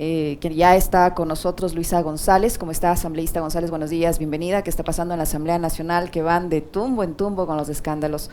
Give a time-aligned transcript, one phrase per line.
[0.00, 2.56] eh, que ya está con nosotros Luisa González.
[2.56, 3.68] ¿Cómo está, asambleísta González?
[3.68, 4.62] Buenos días, bienvenida.
[4.62, 6.12] ¿Qué está pasando en la Asamblea Nacional?
[6.12, 8.30] Que van de tumbo en tumbo con los escándalos.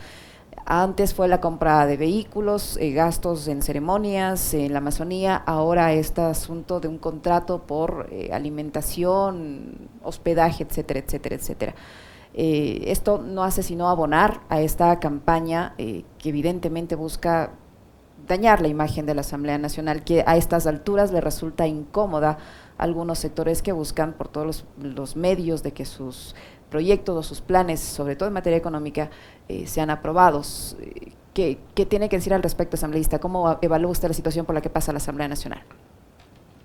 [0.64, 6.20] Antes fue la compra de vehículos, eh, gastos en ceremonias en la Amazonía, ahora este
[6.20, 11.74] asunto de un contrato por eh, alimentación, hospedaje, etcétera, etcétera, etcétera.
[12.32, 17.52] Esto no hace sino abonar a esta campaña que evidentemente busca
[18.26, 22.38] dañar la imagen de la Asamblea Nacional, que a estas alturas le resulta incómoda
[22.78, 26.34] a algunos sectores que buscan por todos los medios de que sus
[26.70, 29.10] proyectos o sus planes, sobre todo en materia económica,
[29.48, 30.76] eh, sean aprobados.
[31.32, 33.18] ¿Qué, tiene que decir al respecto, asambleísta?
[33.18, 35.62] ¿Cómo evalúa usted la situación por la que pasa la Asamblea Nacional?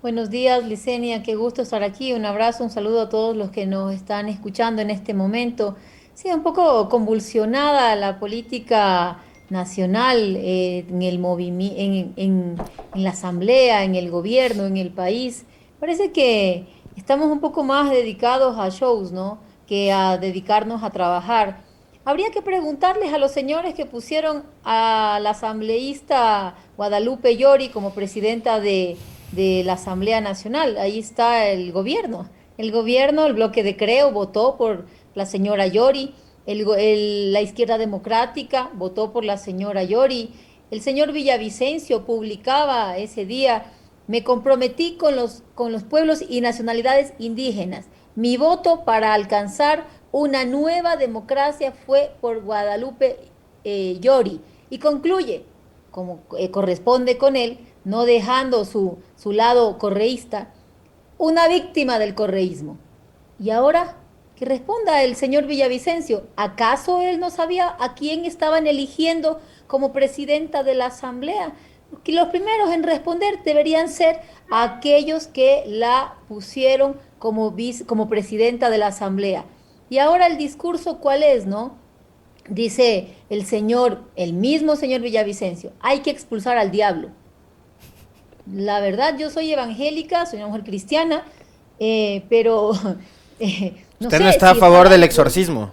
[0.00, 2.12] Buenos días, Licenia, qué gusto estar aquí.
[2.12, 5.76] Un abrazo, un saludo a todos los que nos están escuchando en este momento.
[6.14, 9.18] Sí, un poco convulsionada la política
[9.52, 12.56] nacional eh, en, el en, en,
[12.94, 15.44] en la asamblea, en el gobierno, en el país.
[15.78, 16.66] Parece que
[16.96, 19.38] estamos un poco más dedicados a shows, ¿no?
[19.66, 21.60] Que a dedicarnos a trabajar.
[22.04, 28.58] Habría que preguntarles a los señores que pusieron a la asambleísta Guadalupe Llori como presidenta
[28.58, 28.96] de,
[29.36, 30.78] la Asamblea Nacional.
[30.78, 32.28] Ahí está el gobierno.
[32.58, 36.14] El gobierno, el bloque de Creo, votó por la señora Llori.
[36.46, 40.30] La izquierda democrática votó por la señora Llori.
[40.70, 43.72] El señor Villavicencio publicaba ese día,
[44.06, 47.86] me comprometí con los, con los pueblos y nacionalidades indígenas.
[48.16, 53.18] Mi voto para alcanzar una nueva democracia fue por Guadalupe
[53.64, 54.40] eh, Llori.
[54.70, 55.44] Y concluye,
[55.90, 60.52] como eh, corresponde con él, no dejando su, su lado correísta,
[61.18, 62.78] una víctima del correísmo.
[63.38, 63.96] Y ahora
[64.42, 70.64] que responda el señor Villavicencio, ¿acaso él no sabía a quién estaban eligiendo como presidenta
[70.64, 71.52] de la Asamblea?
[72.02, 74.18] Que los primeros en responder deberían ser
[74.50, 77.54] aquellos que la pusieron como,
[77.86, 79.44] como presidenta de la Asamblea.
[79.88, 81.76] Y ahora el discurso, ¿cuál es, no?
[82.48, 87.10] Dice el señor, el mismo señor Villavicencio, hay que expulsar al diablo.
[88.52, 91.24] La verdad, yo soy evangélica, soy una mujer cristiana,
[91.78, 92.72] eh, pero...
[93.44, 95.72] Eh, no Usted no está a favor del exorcismo.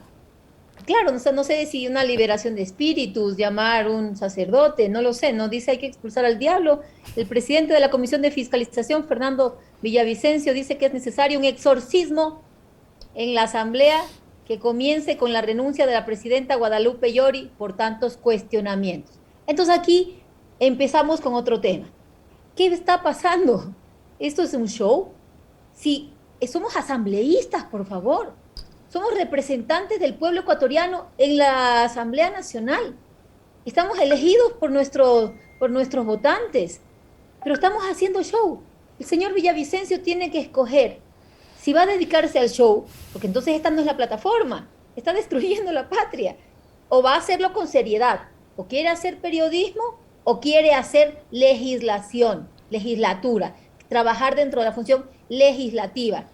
[0.86, 5.34] Claro, no, no sé si una liberación de espíritus, llamar un sacerdote, no lo sé,
[5.34, 6.82] no dice hay que expulsar al diablo.
[7.16, 12.42] El presidente de la Comisión de Fiscalización, Fernando Villavicencio, dice que es necesario un exorcismo
[13.14, 14.02] en la Asamblea
[14.48, 19.20] que comience con la renuncia de la presidenta Guadalupe Llori por tantos cuestionamientos.
[19.46, 20.24] Entonces aquí
[20.60, 21.88] empezamos con otro tema.
[22.56, 23.76] ¿Qué está pasando?
[24.18, 25.10] ¿Esto es un show?
[25.74, 26.12] Si
[26.48, 28.34] somos asambleístas, por favor.
[28.90, 32.96] Somos representantes del pueblo ecuatoriano en la Asamblea Nacional.
[33.66, 36.82] Estamos elegidos por, nuestro, por nuestros votantes,
[37.44, 38.62] pero estamos haciendo show.
[39.00, 41.00] El señor Villavicencio tiene que escoger
[41.60, 45.72] si va a dedicarse al show, porque entonces esta no es la plataforma, está destruyendo
[45.72, 46.38] la patria,
[46.88, 48.22] o va a hacerlo con seriedad,
[48.56, 53.56] o quiere hacer periodismo, o quiere hacer legislación, legislatura,
[53.88, 56.28] trabajar dentro de la función legislativa.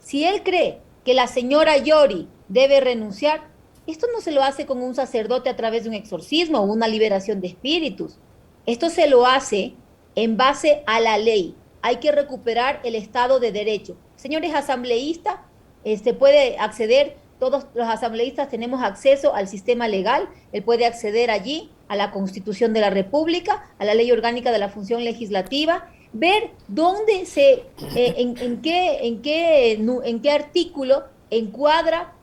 [0.00, 3.48] Si él cree que la señora Yori debe renunciar,
[3.86, 6.88] esto no se lo hace con un sacerdote a través de un exorcismo o una
[6.88, 8.18] liberación de espíritus.
[8.66, 9.74] Esto se lo hace
[10.14, 11.54] en base a la ley.
[11.80, 13.96] Hay que recuperar el Estado de Derecho.
[14.16, 15.36] Señores asambleístas,
[15.84, 21.70] este, puede acceder, todos los asambleístas tenemos acceso al sistema legal, él puede acceder allí
[21.86, 26.50] a la Constitución de la República, a la Ley Orgánica de la Función Legislativa, ver
[26.68, 27.64] dónde se,
[27.94, 32.14] eh, en, qué, en, qué, en qué artículo encuadra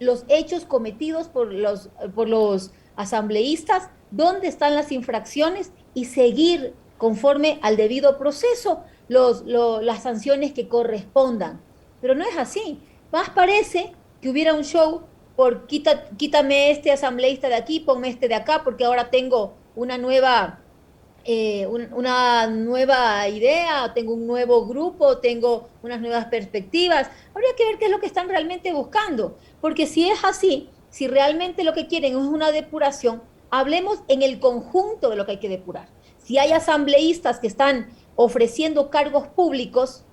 [0.00, 7.58] los hechos cometidos por los, por los asambleístas, dónde están las infracciones y seguir conforme
[7.62, 11.60] al debido proceso los, las sanciones que correspondan.
[12.00, 12.80] Pero no es así.
[13.12, 15.02] Más parece que hubiera un show
[15.36, 19.98] por quita, quítame este asambleísta de aquí, ponme este de acá, porque ahora tengo una
[19.98, 20.60] nueva,
[21.24, 27.08] eh, una nueva idea, tengo un nuevo grupo, tengo unas nuevas perspectivas.
[27.34, 31.06] Habría que ver qué es lo que están realmente buscando, porque si es así, si
[31.08, 35.40] realmente lo que quieren es una depuración, hablemos en el conjunto de lo que hay
[35.40, 35.88] que depurar.
[36.18, 40.04] Si hay asambleístas que están ofreciendo cargos públicos,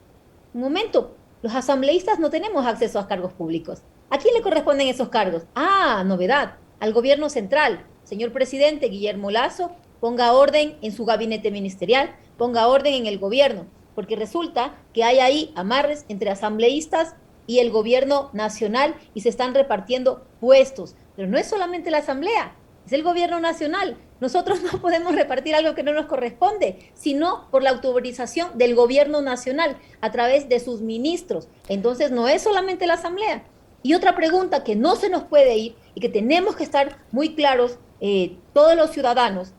[0.54, 3.82] un momento, los asambleístas no tenemos acceso a cargos públicos.
[4.10, 5.44] ¿A quién le corresponden esos cargos?
[5.56, 7.86] Ah, novedad, al gobierno central.
[8.04, 13.66] Señor presidente Guillermo Lazo, ponga orden en su gabinete ministerial, ponga orden en el gobierno,
[13.96, 17.16] porque resulta que hay ahí amarres entre asambleístas
[17.48, 20.96] y el gobierno nacional y se están repartiendo puestos.
[21.16, 22.56] Pero no es solamente la asamblea,
[22.86, 23.98] es el gobierno nacional.
[24.20, 29.22] Nosotros no podemos repartir algo que no nos corresponde, sino por la autorización del gobierno
[29.22, 31.48] nacional a través de sus ministros.
[31.68, 33.44] Entonces no es solamente la asamblea.
[33.82, 37.36] Y otra pregunta que no se nos puede ir y que tenemos que estar muy
[37.36, 39.54] claros eh, todos los ciudadanos,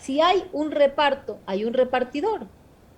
[0.00, 2.46] si hay un reparto, hay un repartidor.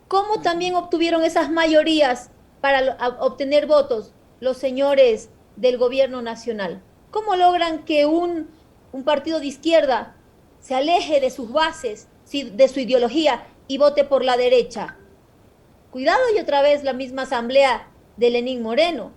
[0.08, 6.82] ¿Cómo también obtuvieron esas mayorías para obtener votos los señores del gobierno nacional?
[7.10, 8.48] ¿Cómo logran que un,
[8.92, 10.14] un partido de izquierda
[10.60, 14.96] se aleje de sus bases, de su ideología y vote por la derecha?
[15.90, 19.12] Cuidado y otra vez la misma asamblea de Lenín Moreno,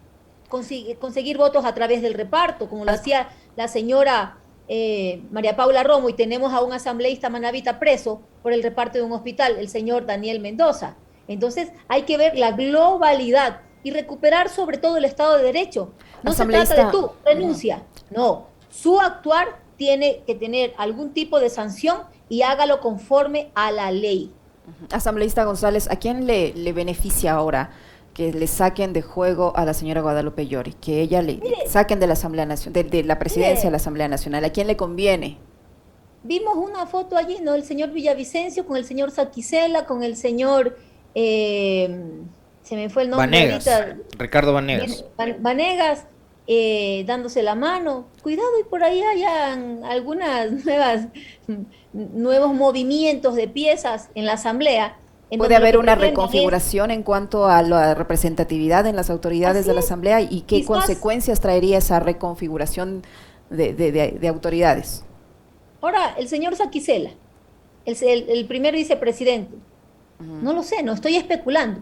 [0.50, 4.38] conseguir votos a través del reparto, como lo hacía la señora
[4.68, 9.04] eh, María Paula Romo y tenemos a un asambleísta manavita preso por el reparto de
[9.04, 10.96] un hospital, el señor Daniel Mendoza.
[11.28, 15.92] Entonces hay que ver la globalidad y recuperar sobre todo el Estado de Derecho.
[16.24, 17.84] No se trata de tú, renuncia.
[18.10, 23.92] No, su actuar tiene que tener algún tipo de sanción y hágalo conforme a la
[23.92, 24.32] ley.
[24.92, 27.72] Asambleísta González, ¿a quién le, le beneficia ahora
[28.16, 32.08] que le saquen de juego a la señora Guadalupe Llori, que ella le saquen de
[32.08, 34.46] la Asamblea Nacional, de, la presidencia de la Asamblea Nacional.
[34.46, 35.38] ¿A quién le conviene?
[36.24, 37.56] Vimos una foto allí, ¿no?
[37.56, 40.78] El señor Villavicencio con el señor Saquicela, con el señor,
[41.14, 42.04] eh,
[42.64, 43.28] se me fue el nombre.
[43.28, 43.70] Vanegas,
[44.18, 45.04] Ricardo Vanegas.
[45.40, 46.06] Vanegas,
[46.48, 48.08] eh, dándose la mano.
[48.24, 51.10] Cuidado y por ahí hayan algunas nuevas,
[51.92, 55.00] nuevos movimientos de piezas en la Asamblea
[55.38, 60.22] Puede haber una reconfiguración en cuanto a la representatividad en las autoridades de la Asamblea
[60.22, 63.04] y qué consecuencias traería esa reconfiguración
[63.50, 65.04] de, autoridades.
[65.82, 67.12] Ahora, el señor Saquicela,
[67.86, 67.96] el,
[68.30, 69.56] el, primer vicepresidente,
[70.20, 71.82] no lo sé, no estoy especulando.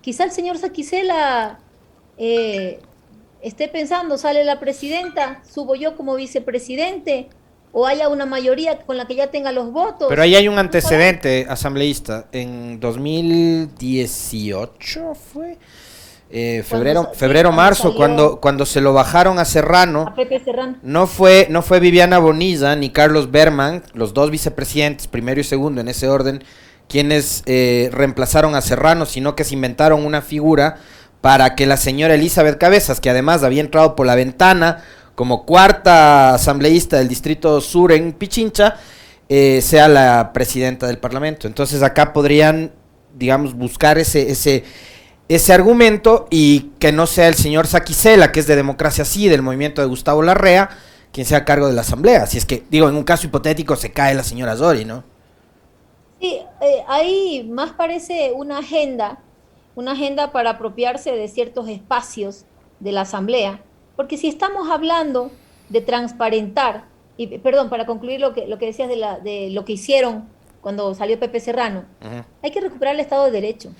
[0.00, 1.58] Quizá el señor Saquicela
[2.18, 2.80] eh,
[3.42, 7.28] esté pensando, sale la presidenta, subo yo como vicepresidente,
[7.74, 10.06] o haya una mayoría con la que ya tenga los votos.
[10.08, 12.26] Pero ahí hay un antecedente asambleísta.
[12.30, 15.58] En 2018 fue
[16.30, 21.08] eh, febrero, febrero, marzo, cuando, cuando se lo bajaron a Serrano, a Pepe Serrano, no
[21.08, 25.88] fue, no fue Viviana Boniza ni Carlos Berman, los dos vicepresidentes, primero y segundo en
[25.88, 26.44] ese orden,
[26.88, 30.76] quienes eh, reemplazaron a Serrano, sino que se inventaron una figura
[31.20, 34.84] para que la señora Elizabeth Cabezas, que además había entrado por la ventana
[35.14, 38.76] como cuarta asambleísta del Distrito Sur en Pichincha,
[39.28, 41.46] eh, sea la presidenta del Parlamento.
[41.46, 42.72] Entonces acá podrían,
[43.14, 44.64] digamos, buscar ese, ese,
[45.28, 49.42] ese argumento y que no sea el señor Saquicela, que es de Democracia Sí, del
[49.42, 50.70] movimiento de Gustavo Larrea,
[51.12, 52.26] quien sea a cargo de la Asamblea.
[52.26, 55.04] Si es que, digo, en un caso hipotético se cae la señora Zori, ¿no?
[56.20, 59.18] Sí, eh, ahí más parece una agenda,
[59.74, 62.46] una agenda para apropiarse de ciertos espacios
[62.80, 63.60] de la Asamblea
[63.96, 65.30] porque si estamos hablando
[65.68, 66.84] de transparentar,
[67.16, 70.28] y perdón, para concluir lo que, lo que decías de, la, de lo que hicieron
[70.60, 71.84] cuando salió Pepe Serrano,
[72.42, 73.72] hay que recuperar el Estado de Derecho,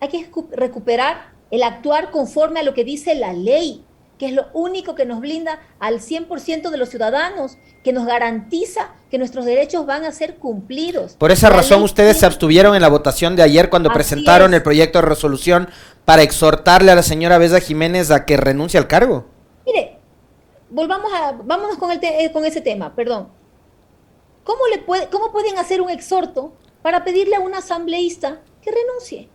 [0.00, 3.84] hay que recuperar el actuar conforme a lo que dice la ley,
[4.18, 8.92] que es lo único que nos blinda al 100% de los ciudadanos, que nos garantiza
[9.10, 11.14] que nuestros derechos van a ser cumplidos.
[11.14, 15.00] Por esa razón ustedes se abstuvieron en la votación de ayer cuando presentaron el proyecto
[15.00, 15.68] de resolución
[16.04, 19.24] para exhortarle a la señora Besa Jiménez a que renuncie al cargo.
[19.72, 19.98] Mire,
[20.68, 23.28] volvamos a, vámonos con, el eh, con ese tema, perdón.
[24.42, 29.28] ¿Cómo, le puede, ¿Cómo pueden hacer un exhorto para pedirle a un asambleísta que renuncie?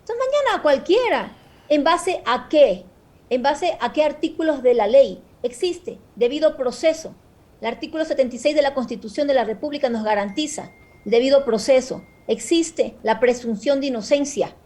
[0.00, 1.36] Entonces mañana a cualquiera.
[1.68, 2.84] ¿En base a qué?
[3.28, 6.00] ¿En base a qué artículos de la ley existe?
[6.16, 7.14] Debido proceso.
[7.60, 10.72] El artículo 76 de la Constitución de la República nos garantiza
[11.04, 12.02] debido proceso.
[12.26, 14.56] Existe la presunción de inocencia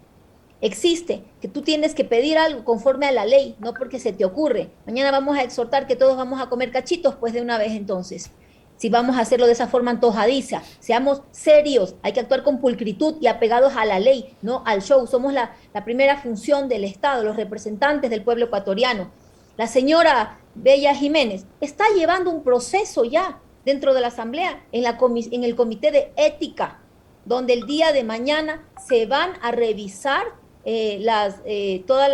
[0.65, 4.25] existe, que tú tienes que pedir algo conforme a la ley, no porque se te
[4.25, 4.71] ocurre.
[4.87, 8.31] Mañana vamos a exhortar que todos vamos a comer cachitos, pues de una vez entonces.
[8.79, 13.17] Si vamos a hacerlo de esa forma antojadiza, seamos serios, hay que actuar con pulcritud
[13.21, 15.07] y apegados a la ley, no al show.
[15.07, 15.55] Somos la,
[15.85, 19.11] primera función del Estado, los representantes del pueblo ecuatoriano.
[19.59, 24.99] La señora Bella Jiménez está llevando un proceso ya dentro de la Asamblea, en, la
[25.31, 26.81] en el Comité de Ética,
[27.27, 32.09] donde el día de mañana se van a revisar eh, las, eh, todos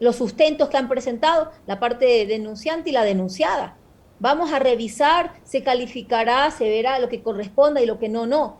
[0.00, 3.76] los sustentos que han presentado la parte denunciante y la denunciada.
[4.18, 8.58] Vamos a revisar, se calificará, se verá lo que corresponda y lo que no, no.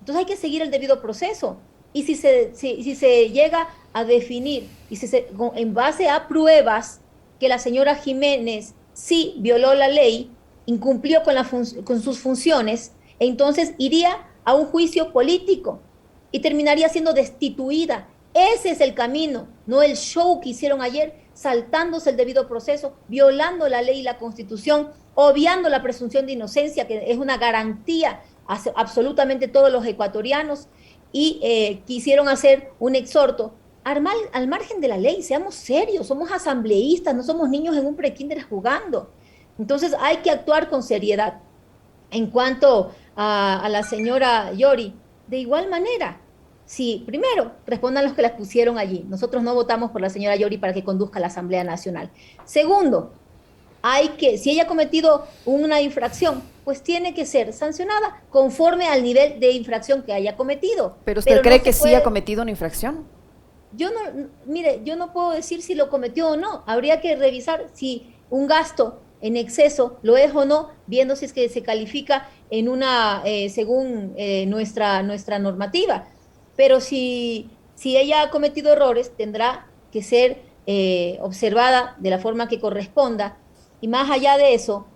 [0.00, 1.58] Entonces hay que seguir el debido proceso.
[1.92, 7.00] Y si se, si, se llega a definir, y se, en base a pruebas
[7.38, 10.30] que la señora Jiménez sí violó la ley,
[10.66, 11.46] incumplió con, la
[11.84, 15.80] con sus funciones, entonces iría a un juicio político
[16.32, 22.10] y terminaría siendo destituida Ese es el camino, no el show que hicieron ayer, saltándose
[22.10, 27.12] el debido proceso, violando la ley y la constitución, obviando la presunción de inocencia, que
[27.12, 30.68] es una garantía a absolutamente todos los ecuatorianos,
[31.12, 33.52] y eh, quisieron hacer un exhorto.
[33.84, 37.96] Armal, al margen de la ley, seamos serios, somos asambleístas, no somos niños en un
[37.96, 39.10] prekinder jugando.
[39.58, 41.40] Entonces hay que actuar con seriedad.
[42.10, 44.94] En cuanto a la señora Yori,
[45.26, 46.21] de igual manera,
[46.72, 49.04] si primero respondan los que las pusieron allí.
[49.06, 52.10] Nosotros no votamos por la señora Yori para que conduzca la Asamblea Nacional.
[52.46, 53.12] Segundo,
[53.82, 59.02] hay que, si ella ha cometido una infracción, pues tiene que ser sancionada conforme al
[59.02, 60.96] nivel de infracción que haya cometido.
[61.04, 63.04] ¿Pero usted cree que sí ha cometido una infracción?
[63.76, 66.64] Yo no, mire, yo no puedo decir si lo cometió o no.
[66.66, 71.34] Habría que revisar si un gasto en exceso lo es o no, viendo si es
[71.34, 76.08] que se califica en una, eh, según eh, nuestra, nuestra normativa.
[76.56, 82.48] Pero si, si ella ha cometido errores, tendrá que ser eh, observada de la forma
[82.48, 83.36] que corresponda.
[83.80, 84.86] Y más allá de eso,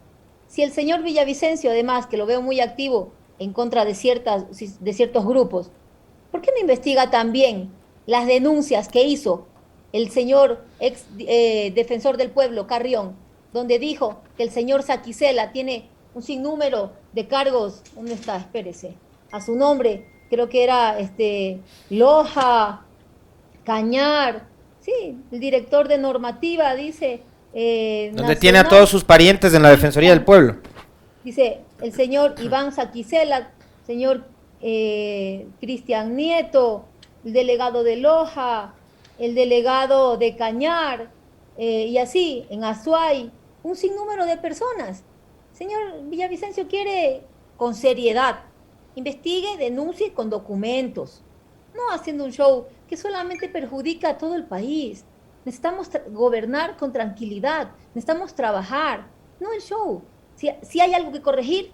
[0.46, 4.46] si el señor Villavicencio, además, que lo veo muy activo en contra de, ciertas,
[4.80, 5.70] de ciertos grupos,
[6.30, 7.70] ¿por qué no investiga también
[8.06, 9.46] las denuncias que hizo
[9.92, 13.16] el señor ex eh, defensor del pueblo, Carrión,
[13.52, 18.36] donde dijo que el señor Saquicela tiene un sinnúmero de cargos, ¿dónde está?
[18.36, 18.94] Espérese,
[19.32, 22.82] a su nombre, creo que era este Loja,
[23.64, 24.46] Cañar,
[24.80, 27.22] sí, el director de normativa dice...
[27.52, 30.56] Eh, donde tiene a todos sus parientes en la Defensoría del Pueblo.
[31.24, 33.50] Dice el señor Iván Saquicela,
[33.86, 34.24] señor
[34.60, 36.84] eh, Cristian Nieto,
[37.24, 38.74] el delegado de Loja,
[39.18, 41.10] el delegado de Cañar,
[41.58, 43.30] eh, y así, en Azuay,
[43.62, 45.02] un sinnúmero de personas.
[45.52, 47.22] Señor Villavicencio quiere
[47.56, 48.40] con seriedad,
[48.96, 51.22] investigue, denuncie con documentos,
[51.74, 55.04] no haciendo un show que solamente perjudica a todo el país.
[55.44, 59.06] Necesitamos gobernar con tranquilidad, necesitamos trabajar,
[59.38, 60.02] no el show.
[60.34, 61.70] Si, si hay algo que corregir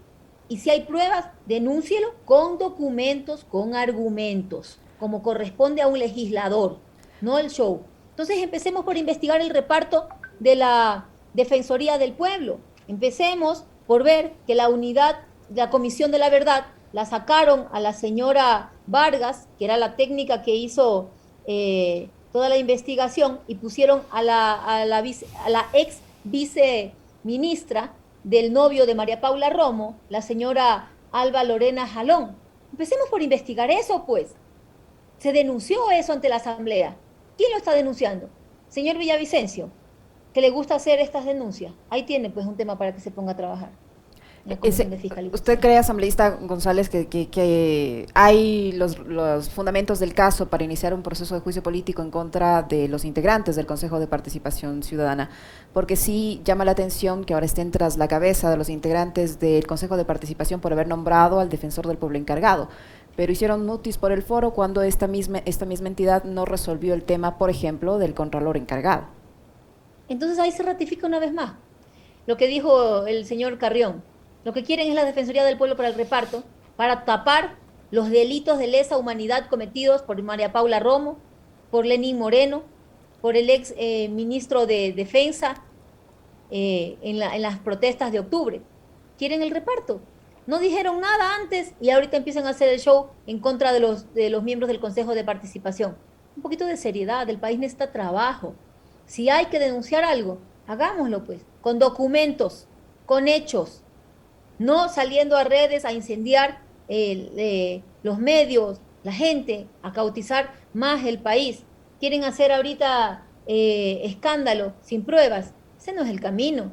[0.49, 6.79] y si hay pruebas, denúncielo con documentos, con argumentos como corresponde a un legislador,
[7.23, 7.83] no el show.
[8.11, 10.07] Entonces empecemos por investigar el reparto
[10.38, 12.61] de la Defensoría del Pueblo.
[12.87, 15.17] Empecemos por ver que la unidad,
[15.52, 20.43] la Comisión de la Verdad, la sacaron a la señora Vargas, que era la técnica
[20.43, 21.11] que hizo
[21.47, 27.93] eh, toda la investigación, y pusieron a la, a la, a la ex viceministra
[28.25, 32.37] del novio de María Paula Romo, la señora Alba Lorena Jalón.
[32.71, 34.35] Empecemos por investigar eso, pues.
[35.19, 36.97] Se denunció eso ante la Asamblea.
[37.37, 38.29] ¿Quién lo está denunciando?
[38.69, 39.71] Señor Villavicencio,
[40.33, 41.73] que le gusta hacer estas denuncias.
[41.91, 43.71] Ahí tiene pues un tema para que se ponga a trabajar.
[44.45, 51.37] ¿Usted cree, asambleísta González, que, hay los, los, fundamentos del caso para iniciar un proceso
[51.37, 55.31] de juicio político en contra de los integrantes del Consejo de Participación Ciudadana?
[55.73, 59.65] Porque sí llama la atención que ahora estén tras la cabeza de los integrantes del
[59.67, 62.69] Consejo de Participación por haber nombrado al defensor del pueblo encargado
[63.15, 67.03] pero hicieron notice por el foro cuando esta misma, esta misma entidad no resolvió el
[67.03, 69.05] tema, por ejemplo, del contralor encargado.
[70.09, 71.53] Entonces ahí se ratifica una vez más
[72.27, 74.03] lo que dijo el señor Carrión.
[74.45, 76.43] Lo que quieren es la Defensoría del Pueblo para el reparto,
[76.77, 77.57] para tapar
[77.91, 81.19] los delitos de lesa humanidad cometidos por María Paula Romo,
[81.71, 82.63] por Lenín Moreno,
[83.21, 85.63] por el ex eh, ministro de Defensa
[86.51, 88.63] eh, en las protestas de octubre.
[89.17, 90.01] Quieren el reparto.
[90.47, 94.13] No dijeron nada antes y ahorita empiezan a hacer el show en contra de los,
[94.13, 95.97] de los miembros del Consejo de Participación.
[96.35, 98.55] Un poquito de seriedad, el país necesita trabajo.
[99.07, 102.67] Si hay que denunciar algo, hagámoslo pues, con documentos,
[103.07, 103.82] con hechos,
[104.62, 111.19] no saliendo a redes a incendiar eh, los medios, la gente, a cautizar más el
[111.19, 111.64] país.
[111.99, 115.52] Quieren hacer ahorita eh, escándalo sin pruebas.
[115.78, 116.73] Ese no es el camino.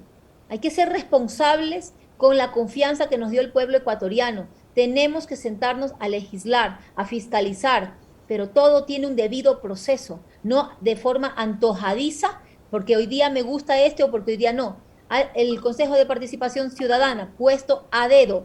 [0.50, 4.48] Hay que ser responsables con la confianza que nos dio el pueblo ecuatoriano.
[4.76, 7.96] Tenemos que sentarnos a legislar, a fiscalizar,
[8.28, 13.82] pero todo tiene un debido proceso, no de forma antojadiza, porque hoy día me gusta
[13.82, 14.78] este o porque hoy día no.
[15.10, 18.44] El Consejo de Participación Ciudadana, puesto a dedo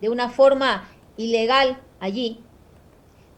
[0.00, 2.40] de una forma ilegal allí,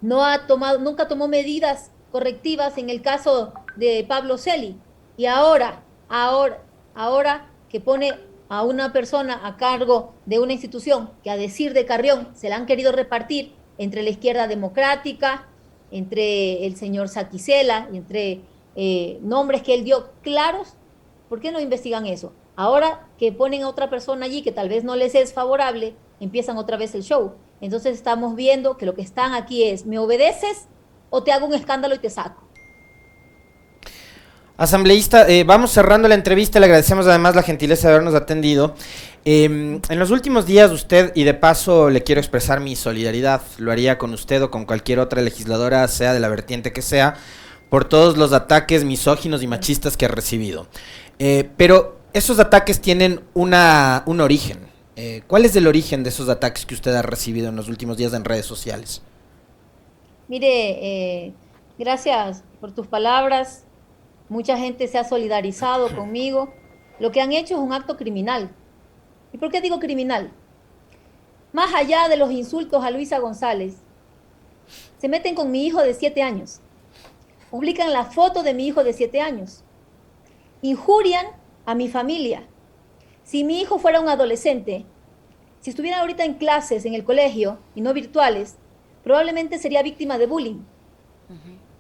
[0.01, 4.77] no ha tomado, nunca tomó medidas correctivas en el caso de Pablo Celi.
[5.17, 6.63] Y ahora, ahora,
[6.95, 8.13] ahora que pone
[8.49, 12.57] a una persona a cargo de una institución que a decir de Carrión se la
[12.57, 15.47] han querido repartir entre la izquierda democrática,
[15.91, 18.41] entre el señor Saquicela, entre
[18.77, 20.75] eh, nombres que él dio claros,
[21.29, 22.33] ¿por qué no investigan eso?
[22.59, 26.59] Ahora que ponen a otra persona allí que tal vez no les es favorable, empiezan
[26.59, 27.35] otra vez el show.
[27.61, 30.67] Entonces estamos viendo que lo que están aquí es, ¿me obedeces
[31.09, 32.43] o te hago un escándalo y te saco.
[34.57, 38.75] Asambleísta, eh, vamos cerrando la entrevista, le agradecemos además la gentileza de habernos atendido.
[39.25, 43.71] Em, en los últimos días usted, y de paso le quiero expresar mi solidaridad, lo
[43.71, 47.15] haría con usted o con cualquier otra legisladora, sea de la vertiente que sea,
[47.69, 50.67] por todos los ataques misóginos y machistas que ha recibido.
[51.21, 54.59] Eh, pero esos ataques tienen una, un origen.
[54.97, 57.97] Eh, ¿Cuál es el origen de esos ataques que usted ha recibido en los últimos
[57.97, 59.03] días en redes sociales?
[60.29, 61.33] Mire,
[61.79, 63.65] gracias por tus palabras
[64.29, 66.53] Mucha gente se ha solidarizado conmigo.
[66.99, 68.51] Lo que han hecho es un acto criminal.
[69.33, 70.33] ¿Y por qué digo criminal?
[71.53, 73.77] Más allá de los insultos a Luisa González,
[74.99, 76.61] se meten con mi hijo de siete años.
[77.51, 79.65] Publican la foto de mi hijo de siete años.
[80.61, 81.27] Injurian
[81.69, 82.45] a mi familia.
[83.25, 84.87] Si mi hijo fuera un adolescente,
[85.61, 88.57] si estuviera ahorita en clases en el colegio y no virtuales,
[89.05, 90.63] probablemente sería víctima de bullying.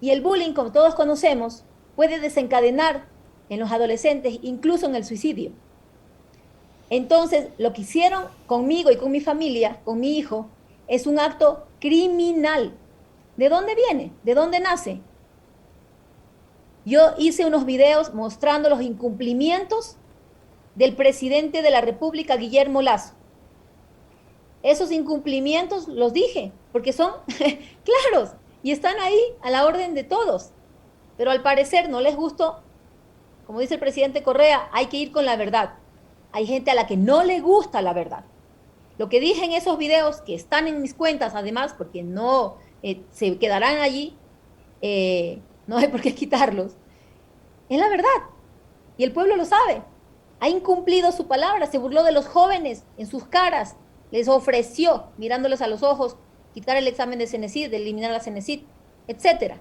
[0.02, 1.64] Y el bullying, como todos conocemos,
[1.96, 3.06] puede desencadenar
[3.48, 5.52] en los adolescentes, incluso en el suicidio.
[6.90, 10.50] Entonces, lo que hicieron conmigo y con mi familia, con mi hijo,
[10.86, 12.74] es un acto criminal.
[13.38, 14.12] ¿De dónde viene?
[14.22, 15.00] ¿De dónde nace?
[16.88, 19.96] Yo hice unos videos mostrando los incumplimientos
[20.74, 23.14] del presidente de la República, Guillermo Lazo.
[24.62, 27.12] Esos incumplimientos los dije, porque son
[27.84, 30.52] claros y están ahí a la orden de todos
[31.18, 32.60] pero al parecer no les gustó.
[33.46, 35.74] Como dice el presidente Correa, hay que ir con la verdad.
[36.32, 38.24] Hay gente a la que no le gusta la verdad.
[38.98, 43.02] Lo que dije en esos videos, que están en mis cuentas además, porque no eh,
[43.10, 44.16] se quedarán allí,
[44.80, 46.72] eh, no hay por qué quitarlos,
[47.68, 48.08] es la verdad.
[48.96, 49.82] Y el pueblo lo sabe.
[50.40, 53.76] Ha incumplido su palabra, se burló de los jóvenes en sus caras,
[54.10, 56.16] les ofreció, mirándoles a los ojos,
[56.54, 58.62] quitar el examen de Cenecid, de eliminar la Cenecid,
[59.06, 59.60] etcétera.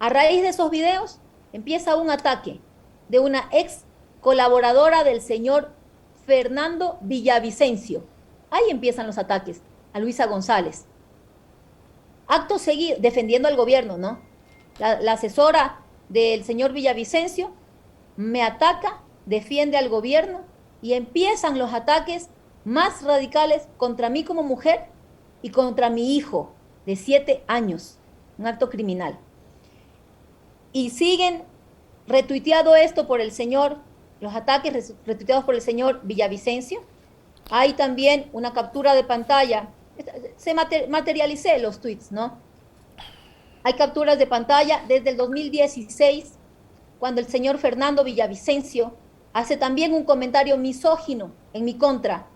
[0.00, 1.20] A raíz de esos videos
[1.52, 2.60] empieza un ataque
[3.08, 3.84] de una ex
[4.20, 5.72] colaboradora del señor
[6.26, 8.04] Fernando Villavicencio.
[8.50, 9.60] Ahí empiezan los ataques
[9.92, 10.86] a Luisa González.
[12.26, 14.33] Acto seguido, defendiendo al gobierno, ¿no?
[14.78, 17.52] La, asesora del señor Villavicencio
[18.16, 20.40] me ataca, defiende al gobierno
[20.82, 22.28] y empiezan los ataques
[22.64, 24.86] más radicales contra mí como mujer
[25.42, 26.52] y contra mi hijo
[26.86, 27.98] de siete años.
[28.36, 29.18] Un acto criminal
[30.74, 31.44] y siguen
[32.06, 33.78] retuiteado esto por el señor,
[34.20, 36.82] los ataques retuiteados por el señor Villavicencio.
[37.50, 39.68] Hay también una captura de pantalla,
[40.36, 42.36] se materialicé los tweets, ¿no?
[43.64, 46.34] Hay capturas de pantalla desde el 2016,
[47.00, 48.94] cuando el señor Fernando Villavicencio
[49.32, 52.28] hace también un comentario misógino en mi contra,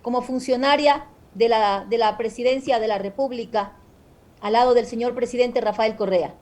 [0.00, 3.76] como funcionaria de la, de la presidencia de la República,
[4.40, 6.34] al lado del señor presidente Rafael Correa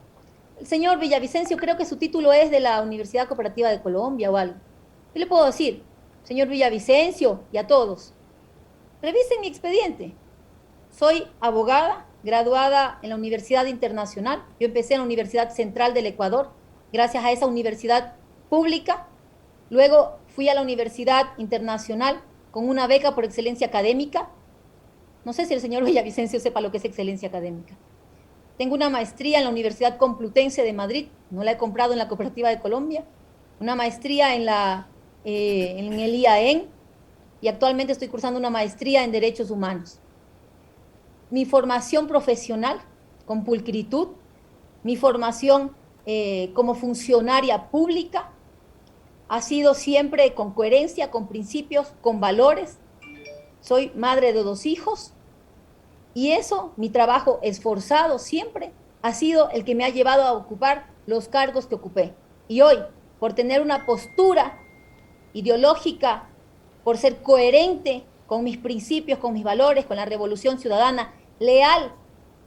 [0.59, 4.37] el señor Villavicencio, creo que su título es de la Universidad Cooperativa de Colombia o
[4.37, 4.55] algo.
[5.13, 5.83] ¿Qué le puedo decir?
[6.23, 8.15] Señor Villavicencio y a todos,
[9.03, 10.15] revisen mi expediente.
[10.91, 14.45] Soy abogada, graduada en la Universidad Internacional.
[14.59, 16.51] Yo empecé en la Universidad Central del Ecuador,
[16.93, 18.15] gracias a esa universidad
[18.49, 19.07] pública.
[19.71, 24.31] Luego fui a la Universidad Internacional con una beca por excelencia académica.
[25.25, 27.77] No sé si el señor Villavicencio sepa lo que es excelencia académica.
[28.57, 32.09] Tengo una maestría en la Universidad Complutense de Madrid, no la he comprado en la
[32.09, 33.05] Cooperativa de Colombia,
[33.59, 34.87] una maestría en, la,
[35.25, 36.67] eh, en el IAEN
[37.41, 40.01] y actualmente estoy cursando una maestría en Derechos Humanos.
[41.31, 42.81] Mi formación profesional
[43.27, 44.09] con pulcritud,
[44.83, 45.75] mi formación
[46.07, 48.31] eh, como funcionaria pública
[49.29, 52.79] ha sido siempre con coherencia, con principios, con valores.
[53.61, 55.15] Soy madre de dos hijos,
[56.15, 60.87] y eso, mi trabajo esforzado siempre, ha sido el que me ha llevado a ocupar
[61.07, 62.15] los cargos que ocupé.
[62.47, 62.79] Y hoy,
[63.19, 64.59] por tener una postura
[65.33, 66.29] ideológica,
[66.85, 68.05] por ser coherente
[68.35, 71.95] con mis principios, con mis valores, con la revolución ciudadana, leal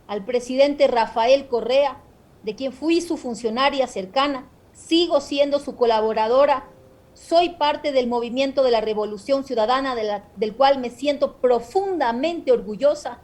[0.08, 2.04] al presidente Rafael Correa,
[2.43, 6.67] de quien fui su funcionaria cercana, sigo siendo su colaboradora,
[7.13, 9.95] soy parte del movimiento de la revolución ciudadana
[10.36, 13.21] del cual me siento profundamente orgullosa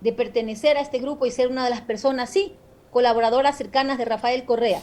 [0.00, 2.56] de pertenecer a este grupo y ser una de las personas, sí,
[2.90, 4.82] colaboradoras cercanas de Rafael Correa,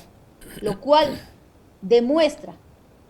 [0.62, 1.20] lo cual
[1.82, 2.56] demuestra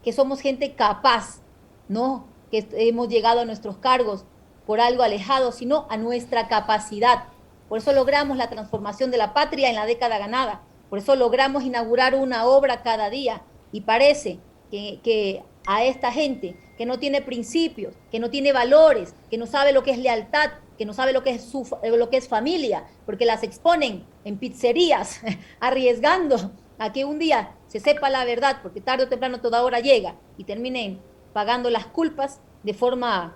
[0.03, 1.41] que somos gente capaz,
[1.87, 4.25] no que hemos llegado a nuestros cargos
[4.65, 7.25] por algo alejado, sino a nuestra capacidad.
[7.69, 11.63] Por eso logramos la transformación de la patria en la década ganada, por eso logramos
[11.63, 13.41] inaugurar una obra cada día
[13.71, 14.39] y parece
[14.69, 19.47] que, que a esta gente que no tiene principios, que no tiene valores, que no
[19.47, 22.27] sabe lo que es lealtad, que no sabe lo que es, su, lo que es
[22.27, 25.21] familia, porque las exponen en pizzerías,
[25.59, 29.79] arriesgando a que un día se sepa la verdad, porque tarde o temprano toda hora
[29.79, 30.99] llega y terminen
[31.33, 33.35] pagando las culpas de forma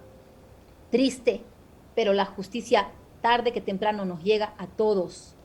[0.90, 1.42] triste,
[1.96, 2.90] pero la justicia
[3.22, 5.36] tarde que temprano nos llega a todos.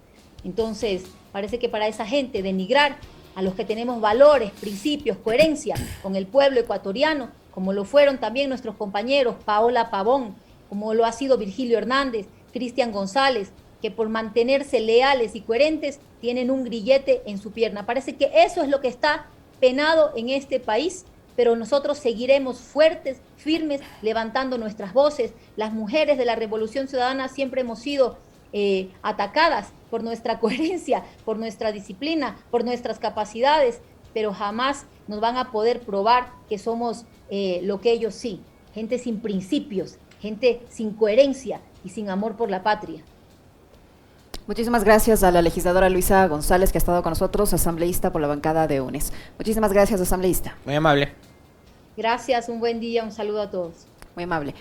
[0.43, 2.97] Entonces, parece que para esa gente denigrar
[3.35, 8.49] a los que tenemos valores, principios, coherencia con el pueblo ecuatoriano, como lo fueron también
[8.49, 10.35] nuestros compañeros Paola Pavón,
[10.69, 16.51] como lo ha sido Virgilio Hernández, Cristian González, que por mantenerse leales y coherentes tienen
[16.51, 17.85] un grillete en su pierna.
[17.85, 19.27] Parece que eso es lo que está
[19.61, 21.05] penado en este país,
[21.37, 25.33] pero nosotros seguiremos fuertes, firmes, levantando nuestras voces.
[25.57, 28.19] Las mujeres de la Revolución Ciudadana siempre hemos sido
[28.53, 33.81] eh, atacadas por nuestra coherencia, por nuestra disciplina, por nuestras capacidades,
[34.13, 38.41] pero jamás nos van a poder probar que somos eh, lo que ellos sí,
[38.73, 43.03] gente sin principios, gente sin coherencia y sin amor por la patria.
[44.47, 48.29] Muchísimas gracias a la legisladora Luisa González que ha estado con nosotros, asambleísta por la
[48.29, 49.13] bancada de UNES.
[49.39, 50.55] Muchísimas gracias, asambleísta.
[50.67, 51.24] Muy amable.
[51.97, 53.87] Gracias, un buen día, un saludo a todos.
[54.17, 54.55] Muy amable.